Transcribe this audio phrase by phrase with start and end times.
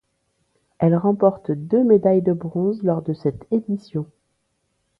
[0.79, 4.07] Elle remporte deux médailles de bronze lors de cette édition.